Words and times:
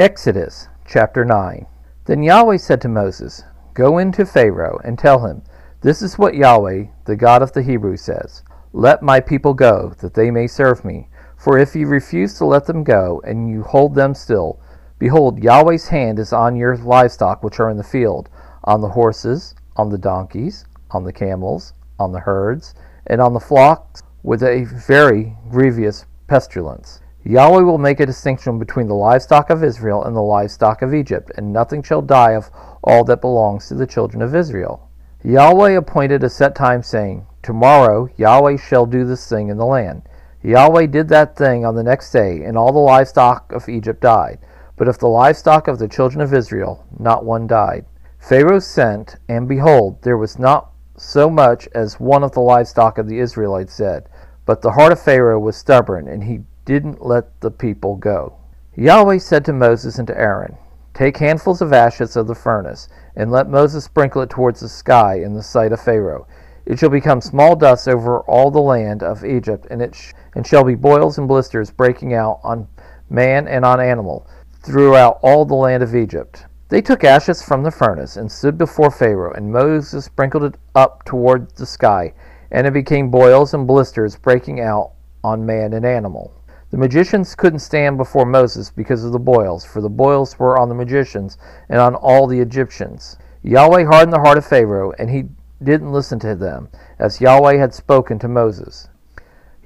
Exodus 0.00 0.66
chapter 0.86 1.26
9. 1.26 1.66
Then 2.06 2.22
Yahweh 2.22 2.56
said 2.56 2.80
to 2.80 2.88
Moses, 2.88 3.44
Go 3.74 3.98
into 3.98 4.24
Pharaoh 4.24 4.80
and 4.82 4.98
tell 4.98 5.26
him, 5.26 5.42
This 5.82 6.00
is 6.00 6.16
what 6.16 6.34
Yahweh, 6.34 6.86
the 7.04 7.16
God 7.16 7.42
of 7.42 7.52
the 7.52 7.60
Hebrews, 7.60 8.00
says 8.00 8.42
Let 8.72 9.02
my 9.02 9.20
people 9.20 9.52
go, 9.52 9.92
that 9.98 10.14
they 10.14 10.30
may 10.30 10.46
serve 10.46 10.86
me. 10.86 11.10
For 11.36 11.58
if 11.58 11.76
you 11.76 11.86
refuse 11.86 12.32
to 12.38 12.46
let 12.46 12.64
them 12.64 12.82
go, 12.82 13.20
and 13.26 13.50
you 13.50 13.62
hold 13.62 13.94
them 13.94 14.14
still, 14.14 14.58
behold, 14.98 15.44
Yahweh's 15.44 15.88
hand 15.88 16.18
is 16.18 16.32
on 16.32 16.56
your 16.56 16.78
livestock 16.78 17.42
which 17.42 17.60
are 17.60 17.68
in 17.68 17.76
the 17.76 17.84
field, 17.84 18.30
on 18.64 18.80
the 18.80 18.88
horses, 18.88 19.54
on 19.76 19.90
the 19.90 19.98
donkeys, 19.98 20.64
on 20.92 21.04
the 21.04 21.12
camels, 21.12 21.74
on 21.98 22.10
the 22.10 22.20
herds, 22.20 22.74
and 23.06 23.20
on 23.20 23.34
the 23.34 23.38
flocks, 23.38 24.02
with 24.22 24.42
a 24.42 24.64
very 24.64 25.36
grievous 25.50 26.06
pestilence. 26.26 27.02
Yahweh 27.22 27.60
will 27.60 27.76
make 27.76 28.00
a 28.00 28.06
distinction 28.06 28.58
between 28.58 28.88
the 28.88 28.94
livestock 28.94 29.50
of 29.50 29.62
Israel 29.62 30.04
and 30.04 30.16
the 30.16 30.22
livestock 30.22 30.80
of 30.80 30.94
Egypt, 30.94 31.30
and 31.36 31.52
nothing 31.52 31.82
shall 31.82 32.00
die 32.00 32.32
of 32.32 32.50
all 32.82 33.04
that 33.04 33.20
belongs 33.20 33.68
to 33.68 33.74
the 33.74 33.86
children 33.86 34.22
of 34.22 34.34
Israel. 34.34 34.88
Yahweh 35.22 35.72
appointed 35.72 36.24
a 36.24 36.30
set 36.30 36.54
time, 36.54 36.82
saying, 36.82 37.26
Tomorrow 37.42 38.08
Yahweh 38.16 38.56
shall 38.56 38.86
do 38.86 39.04
this 39.04 39.28
thing 39.28 39.48
in 39.48 39.58
the 39.58 39.66
land. 39.66 40.02
Yahweh 40.42 40.86
did 40.86 41.08
that 41.08 41.36
thing 41.36 41.66
on 41.66 41.74
the 41.74 41.82
next 41.82 42.10
day, 42.10 42.42
and 42.42 42.56
all 42.56 42.72
the 42.72 42.78
livestock 42.78 43.52
of 43.52 43.68
Egypt 43.68 44.00
died. 44.00 44.38
But 44.76 44.88
of 44.88 44.98
the 44.98 45.08
livestock 45.08 45.68
of 45.68 45.78
the 45.78 45.88
children 45.88 46.22
of 46.22 46.32
Israel, 46.32 46.86
not 46.98 47.26
one 47.26 47.46
died. 47.46 47.84
Pharaoh 48.18 48.60
sent, 48.60 49.16
and 49.28 49.46
behold, 49.46 50.00
there 50.02 50.16
was 50.16 50.38
not 50.38 50.70
so 50.96 51.28
much 51.28 51.68
as 51.74 52.00
one 52.00 52.22
of 52.22 52.32
the 52.32 52.40
livestock 52.40 52.96
of 52.96 53.08
the 53.08 53.18
Israelites 53.18 53.76
dead. 53.76 54.08
But 54.46 54.62
the 54.62 54.72
heart 54.72 54.92
of 54.92 55.00
Pharaoh 55.00 55.38
was 55.38 55.56
stubborn, 55.56 56.08
and 56.08 56.24
he 56.24 56.40
didn't 56.70 57.04
let 57.04 57.40
the 57.40 57.50
people 57.50 57.96
go. 57.96 58.32
Yahweh 58.76 59.18
said 59.18 59.44
to 59.44 59.52
Moses 59.52 59.98
and 59.98 60.06
to 60.06 60.16
Aaron, 60.16 60.56
Take 60.94 61.16
handfuls 61.16 61.60
of 61.60 61.72
ashes 61.72 62.14
of 62.14 62.28
the 62.28 62.34
furnace, 62.36 62.88
and 63.16 63.28
let 63.32 63.50
Moses 63.50 63.82
sprinkle 63.82 64.22
it 64.22 64.30
towards 64.30 64.60
the 64.60 64.68
sky 64.68 65.14
in 65.14 65.34
the 65.34 65.42
sight 65.42 65.72
of 65.72 65.80
Pharaoh. 65.80 66.28
It 66.64 66.78
shall 66.78 66.88
become 66.88 67.20
small 67.20 67.56
dust 67.56 67.88
over 67.88 68.20
all 68.20 68.52
the 68.52 68.60
land 68.60 69.02
of 69.02 69.24
Egypt, 69.24 69.66
and 69.68 69.82
it 69.82 69.96
sh- 69.96 70.12
and 70.36 70.46
shall 70.46 70.62
be 70.62 70.76
boils 70.76 71.18
and 71.18 71.26
blisters 71.26 71.72
breaking 71.72 72.14
out 72.14 72.38
on 72.44 72.68
man 73.08 73.48
and 73.48 73.64
on 73.64 73.80
animal 73.80 74.24
throughout 74.62 75.18
all 75.22 75.44
the 75.44 75.56
land 75.56 75.82
of 75.82 75.96
Egypt. 75.96 76.46
They 76.68 76.80
took 76.80 77.02
ashes 77.02 77.42
from 77.42 77.64
the 77.64 77.72
furnace 77.72 78.16
and 78.16 78.30
stood 78.30 78.56
before 78.56 78.92
Pharaoh, 78.92 79.32
and 79.32 79.50
Moses 79.50 80.04
sprinkled 80.04 80.44
it 80.44 80.54
up 80.76 81.04
toward 81.04 81.50
the 81.56 81.66
sky, 81.66 82.12
and 82.52 82.64
it 82.64 82.72
became 82.72 83.10
boils 83.10 83.54
and 83.54 83.66
blisters 83.66 84.14
breaking 84.14 84.60
out 84.60 84.92
on 85.24 85.44
man 85.44 85.72
and 85.72 85.84
animal. 85.84 86.32
The 86.70 86.78
magicians 86.78 87.34
couldn't 87.34 87.58
stand 87.58 87.96
before 87.96 88.24
Moses 88.24 88.70
because 88.70 89.04
of 89.04 89.10
the 89.10 89.18
boils, 89.18 89.64
for 89.64 89.80
the 89.80 89.88
boils 89.88 90.38
were 90.38 90.56
on 90.56 90.68
the 90.68 90.74
magicians 90.74 91.36
and 91.68 91.80
on 91.80 91.96
all 91.96 92.28
the 92.28 92.38
Egyptians. 92.38 93.18
Yahweh 93.42 93.84
hardened 93.84 94.12
the 94.12 94.20
heart 94.20 94.38
of 94.38 94.46
Pharaoh, 94.46 94.92
and 94.96 95.10
he 95.10 95.24
didn't 95.60 95.92
listen 95.92 96.20
to 96.20 96.36
them, 96.36 96.68
as 96.96 97.20
Yahweh 97.20 97.56
had 97.56 97.74
spoken 97.74 98.20
to 98.20 98.28
Moses. 98.28 98.88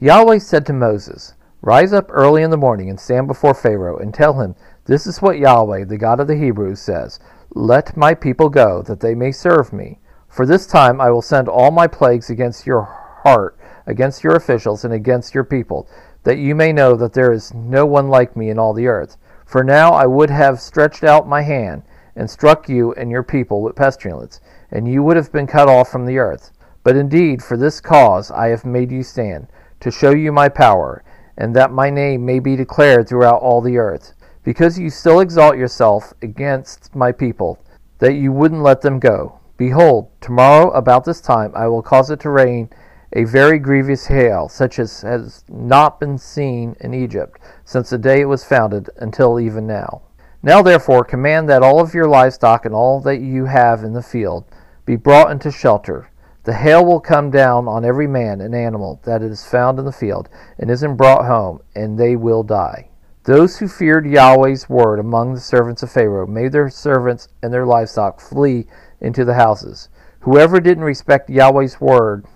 Yahweh 0.01 0.39
said 0.39 0.65
to 0.65 0.73
Moses, 0.73 1.35
Rise 1.61 1.93
up 1.93 2.07
early 2.09 2.43
in 2.43 2.51
the 2.51 2.57
morning 2.57 2.89
and 2.89 2.99
stand 2.99 3.27
before 3.27 3.55
Pharaoh, 3.55 3.99
and 3.99 4.15
tell 4.15 4.41
him, 4.41 4.55
This 4.87 5.07
is 5.07 5.21
what 5.21 5.39
Yahweh, 5.39 5.85
the 5.85 5.99
God 5.99 6.21
of 6.21 6.27
the 6.27 6.37
Hebrews, 6.37 6.81
says 6.81 7.21
Let 7.51 7.99
my 7.99 8.15
people 8.15 8.49
go, 8.49 8.81
that 8.81 9.01
they 9.01 9.15
may 9.15 9.31
serve 9.31 9.75
me. 9.75 9.99
For 10.27 10.47
this 10.47 10.67
time 10.67 11.03
I 11.03 11.11
will 11.11 11.23
send 11.23 11.49
all 11.49 11.71
my 11.71 11.87
plagues 11.87 12.31
against 12.31 12.67
your 12.67 13.04
heart, 13.25 13.59
against 13.87 14.23
your 14.23 14.37
officials, 14.37 14.85
and 14.85 14.95
against 14.95 15.35
your 15.35 15.45
people 15.45 15.89
that 16.25 16.39
you 16.39 16.55
may 16.55 16.73
know 16.73 16.97
that 16.97 17.13
there 17.13 17.33
is 17.33 17.55
no 17.55 17.87
one 17.87 18.09
like 18.09 18.35
me 18.35 18.51
in 18.51 18.59
all 18.59 18.73
the 18.73 18.87
earth. 18.87 19.17
For 19.47 19.63
now 19.63 19.93
I 19.93 20.07
would 20.07 20.31
have 20.31 20.59
stretched 20.59 21.05
out 21.05 21.29
my 21.29 21.43
hand 21.43 21.83
and 22.17 22.29
struck 22.29 22.69
you 22.69 22.93
and 22.95 23.11
your 23.11 23.23
people 23.23 23.63
with 23.63 23.77
pestilence, 23.77 24.41
and 24.71 24.89
you 24.89 25.03
would 25.03 25.17
have 25.17 25.31
been 25.31 25.47
cut 25.47 25.69
off 25.69 25.91
from 25.91 26.07
the 26.07 26.19
earth. 26.19 26.51
But 26.83 26.97
indeed, 26.97 27.43
for 27.43 27.57
this 27.57 27.81
cause 27.81 28.31
I 28.31 28.49
have 28.49 28.65
made 28.65 28.91
you 28.91 29.03
stand, 29.03 29.49
to 29.81 29.91
show 29.91 30.11
you 30.11 30.33
my 30.33 30.49
power, 30.49 31.05
and 31.37 31.55
that 31.55 31.73
my 31.73 31.91
name 31.91 32.25
may 32.25 32.39
be 32.39 32.57
declared 32.57 33.09
throughout 33.09 33.43
all 33.43 33.61
the 33.61 33.77
earth. 33.77 34.15
Because 34.43 34.79
you 34.79 34.91
still 34.91 35.21
exalt 35.21 35.57
yourself 35.57 36.13
against 36.23 36.95
my 36.95 37.13
people, 37.13 37.59
that 37.99 38.15
you 38.15 38.33
wouldn't 38.33 38.63
let 38.63 38.81
them 38.81 38.99
go. 38.99 39.41
Behold, 39.57 40.11
tomorrow 40.21 40.71
about 40.71 41.05
this 41.05 41.21
time 41.21 41.53
I 41.55 41.67
will 41.69 41.83
cause 41.83 42.11
it 42.11 42.21
to 42.21 42.31
rain 42.31 42.71
a 43.13 43.25
very 43.25 43.59
grievous 43.59 44.07
hail, 44.07 44.49
such 44.49 44.79
as 44.79 45.03
has 45.03 45.45
not 45.49 46.01
been 46.01 46.19
seen 46.19 46.77
in 46.81 46.95
Egypt 46.95 47.41
since 47.65 47.91
the 47.91 47.99
day 47.99 48.21
it 48.21 48.29
was 48.29 48.45
founded 48.45 48.91
until 48.97 49.39
even 49.39 49.67
now. 49.67 50.03
Now 50.43 50.63
therefore 50.63 51.05
command 51.05 51.49
that 51.49 51.63
all 51.63 51.81
of 51.81 51.95
your 51.95 52.09
livestock 52.09 52.65
and 52.65 52.75
all 52.75 53.01
that 53.01 53.21
you 53.21 53.47
have 53.47 53.83
in 53.83 53.93
the 53.93 54.03
field 54.03 54.45
be 54.85 54.97
brought 54.97 55.31
into 55.31 55.51
shelter. 55.51 56.11
The 56.45 56.53
hail 56.53 56.85
will 56.85 57.01
come 57.01 57.31
down 57.31 57.67
on 57.67 57.87
every 57.87 58.07
man 58.07 58.43
and 58.43 58.55
animal 58.55 59.01
that 59.05 59.23
is 59.23 59.47
found 59.47 59.79
in 59.79 59.87
the 59.87 59.93
field, 59.93 60.29
and 60.59 60.71
isn't 60.71 60.97
brought 60.97 61.25
home, 61.25 61.63
and 61.75 61.99
they 61.99 62.17
will 62.17 62.43
die. 62.43 62.91
Those 63.25 63.57
who 63.57 63.69
feared 63.69 64.05
Yahweh's 64.05 64.69
word 64.69 64.99
among 64.99 65.33
the 65.33 65.41
servants 65.41 65.83
of 65.83 65.91
Pharaoh 65.91 66.27
made 66.27 66.53
their 66.53 66.69
servants 66.69 67.29
and 67.43 67.51
their 67.51 67.65
livestock 67.65 68.21
flee 68.21 68.67
into 69.01 69.25
the 69.25 69.33
houses. 69.33 69.89
Whoever 70.21 70.61
didn't 70.61 70.85
respect 70.85 71.31
Yahweh's 71.31 71.81
word 71.81 72.27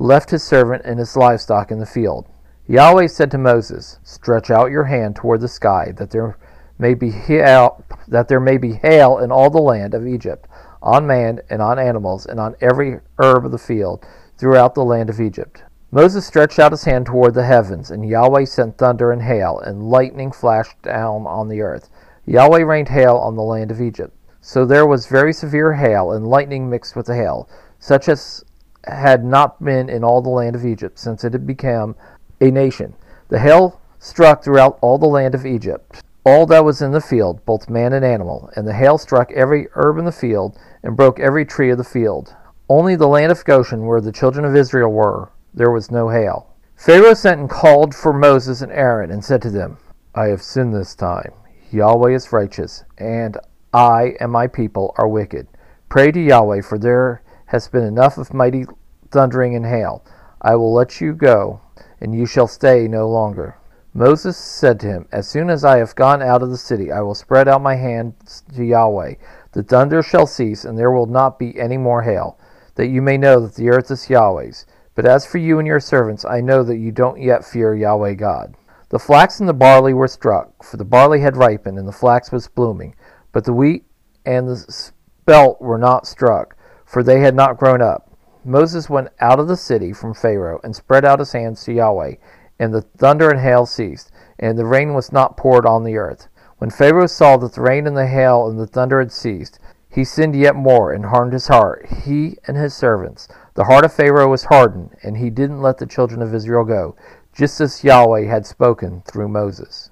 left 0.00 0.30
his 0.30 0.42
servant 0.42 0.82
and 0.86 0.98
his 0.98 1.14
livestock 1.14 1.70
in 1.70 1.78
the 1.78 1.86
field. 1.86 2.26
Yahweh 2.66 3.06
said 3.06 3.30
to 3.30 3.38
Moses, 3.38 3.98
Stretch 4.02 4.50
out 4.50 4.70
your 4.70 4.84
hand 4.84 5.14
toward 5.14 5.42
the 5.42 5.48
sky, 5.48 5.92
that 5.96 6.10
there 6.10 6.38
may 6.78 6.94
be 6.94 7.10
hail, 7.10 7.84
that 8.08 8.26
there 8.26 8.40
may 8.40 8.56
be 8.56 8.72
hail 8.72 9.18
in 9.18 9.30
all 9.30 9.50
the 9.50 9.60
land 9.60 9.92
of 9.92 10.06
Egypt, 10.06 10.48
on 10.82 11.06
man 11.06 11.40
and 11.50 11.60
on 11.60 11.78
animals, 11.78 12.24
and 12.24 12.40
on 12.40 12.56
every 12.62 13.00
herb 13.18 13.44
of 13.44 13.52
the 13.52 13.58
field 13.58 14.02
throughout 14.38 14.74
the 14.74 14.84
land 14.84 15.10
of 15.10 15.20
Egypt. 15.20 15.64
Moses 15.90 16.26
stretched 16.26 16.58
out 16.58 16.72
his 16.72 16.84
hand 16.84 17.04
toward 17.04 17.34
the 17.34 17.44
heavens, 17.44 17.90
and 17.90 18.08
Yahweh 18.08 18.46
sent 18.46 18.78
thunder 18.78 19.12
and 19.12 19.20
hail, 19.20 19.58
and 19.58 19.90
lightning 19.90 20.32
flashed 20.32 20.80
down 20.80 21.26
on 21.26 21.48
the 21.48 21.60
earth. 21.60 21.90
Yahweh 22.24 22.62
rained 22.62 22.88
hail 22.88 23.16
on 23.16 23.36
the 23.36 23.42
land 23.42 23.70
of 23.70 23.82
Egypt. 23.82 24.16
So 24.40 24.64
there 24.64 24.86
was 24.86 25.06
very 25.06 25.34
severe 25.34 25.74
hail, 25.74 26.12
and 26.12 26.26
lightning 26.26 26.70
mixed 26.70 26.96
with 26.96 27.06
the 27.06 27.16
hail, 27.16 27.50
such 27.78 28.08
as 28.08 28.44
had 28.84 29.24
not 29.24 29.62
been 29.62 29.88
in 29.88 30.04
all 30.04 30.22
the 30.22 30.28
land 30.28 30.56
of 30.56 30.64
Egypt 30.64 30.98
since 30.98 31.24
it 31.24 31.32
had 31.32 31.46
become 31.46 31.94
a 32.40 32.50
nation. 32.50 32.94
The 33.28 33.38
hail 33.38 33.80
struck 33.98 34.42
throughout 34.42 34.78
all 34.80 34.98
the 34.98 35.06
land 35.06 35.34
of 35.34 35.46
Egypt, 35.46 36.02
all 36.24 36.46
that 36.46 36.64
was 36.64 36.82
in 36.82 36.92
the 36.92 37.00
field, 37.00 37.44
both 37.44 37.68
man 37.68 37.92
and 37.92 38.04
animal, 38.04 38.50
and 38.56 38.66
the 38.66 38.74
hail 38.74 38.98
struck 38.98 39.30
every 39.32 39.68
herb 39.74 39.98
in 39.98 40.04
the 40.04 40.12
field 40.12 40.58
and 40.82 40.96
broke 40.96 41.20
every 41.20 41.44
tree 41.44 41.70
of 41.70 41.78
the 41.78 41.84
field. 41.84 42.34
Only 42.68 42.96
the 42.96 43.08
land 43.08 43.32
of 43.32 43.44
Goshen, 43.44 43.86
where 43.86 44.00
the 44.00 44.12
children 44.12 44.44
of 44.44 44.56
Israel 44.56 44.92
were, 44.92 45.30
there 45.52 45.70
was 45.70 45.90
no 45.90 46.08
hail. 46.08 46.54
Pharaoh 46.76 47.14
sent 47.14 47.40
and 47.40 47.50
called 47.50 47.94
for 47.94 48.12
Moses 48.12 48.62
and 48.62 48.72
Aaron 48.72 49.10
and 49.10 49.24
said 49.24 49.42
to 49.42 49.50
them, 49.50 49.76
I 50.14 50.26
have 50.26 50.42
sinned 50.42 50.74
this 50.74 50.94
time. 50.94 51.32
Yahweh 51.70 52.14
is 52.14 52.32
righteous, 52.32 52.84
and 52.96 53.36
I 53.72 54.14
and 54.18 54.32
my 54.32 54.46
people 54.46 54.94
are 54.96 55.06
wicked. 55.06 55.46
Pray 55.88 56.10
to 56.10 56.20
Yahweh, 56.20 56.62
for 56.62 56.78
there 56.78 57.22
has 57.50 57.66
been 57.66 57.82
enough 57.82 58.16
of 58.16 58.32
mighty 58.32 58.64
thundering 59.10 59.56
and 59.56 59.66
hail. 59.66 60.04
I 60.40 60.54
will 60.54 60.72
let 60.72 61.00
you 61.00 61.12
go, 61.12 61.60
and 62.00 62.14
you 62.14 62.24
shall 62.24 62.46
stay 62.46 62.86
no 62.86 63.08
longer. 63.08 63.56
Moses 63.92 64.36
said 64.36 64.78
to 64.80 64.86
him, 64.86 65.08
As 65.10 65.26
soon 65.26 65.50
as 65.50 65.64
I 65.64 65.78
have 65.78 65.96
gone 65.96 66.22
out 66.22 66.44
of 66.44 66.50
the 66.50 66.56
city, 66.56 66.92
I 66.92 67.00
will 67.00 67.16
spread 67.16 67.48
out 67.48 67.60
my 67.60 67.74
hands 67.74 68.44
to 68.54 68.64
Yahweh. 68.64 69.14
The 69.50 69.64
thunder 69.64 70.00
shall 70.00 70.28
cease, 70.28 70.64
and 70.64 70.78
there 70.78 70.92
will 70.92 71.06
not 71.06 71.40
be 71.40 71.58
any 71.58 71.76
more 71.76 72.02
hail, 72.02 72.38
that 72.76 72.86
you 72.86 73.02
may 73.02 73.18
know 73.18 73.40
that 73.40 73.56
the 73.56 73.68
earth 73.70 73.90
is 73.90 74.08
Yahweh's. 74.08 74.64
But 74.94 75.06
as 75.06 75.26
for 75.26 75.38
you 75.38 75.58
and 75.58 75.66
your 75.66 75.80
servants, 75.80 76.24
I 76.24 76.40
know 76.40 76.62
that 76.62 76.78
you 76.78 76.92
don't 76.92 77.20
yet 77.20 77.44
fear 77.44 77.74
Yahweh 77.74 78.14
God. 78.14 78.56
The 78.90 79.00
flax 79.00 79.40
and 79.40 79.48
the 79.48 79.54
barley 79.54 79.92
were 79.92 80.06
struck, 80.06 80.62
for 80.62 80.76
the 80.76 80.84
barley 80.84 81.20
had 81.20 81.36
ripened, 81.36 81.80
and 81.80 81.88
the 81.88 81.92
flax 81.92 82.30
was 82.30 82.46
blooming. 82.46 82.94
But 83.32 83.44
the 83.44 83.52
wheat 83.52 83.86
and 84.24 84.48
the 84.48 84.56
spelt 84.56 85.60
were 85.60 85.78
not 85.78 86.06
struck 86.06 86.54
for 86.90 87.04
they 87.04 87.20
had 87.20 87.36
not 87.36 87.56
grown 87.56 87.80
up. 87.80 88.10
Moses 88.44 88.90
went 88.90 89.10
out 89.20 89.38
of 89.38 89.46
the 89.46 89.56
city 89.56 89.92
from 89.92 90.12
Pharaoh 90.12 90.58
and 90.64 90.74
spread 90.74 91.04
out 91.04 91.20
his 91.20 91.30
hands 91.30 91.62
to 91.64 91.72
Yahweh, 91.72 92.14
and 92.58 92.74
the 92.74 92.82
thunder 92.82 93.30
and 93.30 93.38
hail 93.38 93.64
ceased, 93.64 94.10
and 94.40 94.58
the 94.58 94.66
rain 94.66 94.92
was 94.92 95.12
not 95.12 95.36
poured 95.36 95.64
on 95.64 95.84
the 95.84 95.96
earth. 95.96 96.26
When 96.58 96.68
Pharaoh 96.68 97.06
saw 97.06 97.36
that 97.36 97.52
the 97.52 97.60
rain 97.60 97.86
and 97.86 97.96
the 97.96 98.08
hail 98.08 98.48
and 98.48 98.58
the 98.58 98.66
thunder 98.66 98.98
had 98.98 99.12
ceased, 99.12 99.60
he 99.88 100.02
sinned 100.02 100.34
yet 100.34 100.56
more 100.56 100.92
and 100.92 101.06
hardened 101.06 101.32
his 101.32 101.46
heart, 101.46 101.86
he 102.04 102.36
and 102.48 102.56
his 102.56 102.74
servants. 102.74 103.28
The 103.54 103.64
heart 103.64 103.84
of 103.84 103.92
Pharaoh 103.92 104.28
was 104.28 104.44
hardened, 104.44 104.96
and 105.04 105.16
he 105.16 105.30
didn't 105.30 105.62
let 105.62 105.78
the 105.78 105.86
children 105.86 106.20
of 106.20 106.34
Israel 106.34 106.64
go, 106.64 106.96
just 107.32 107.60
as 107.60 107.84
Yahweh 107.84 108.24
had 108.24 108.46
spoken 108.46 109.04
through 109.06 109.28
Moses. 109.28 109.90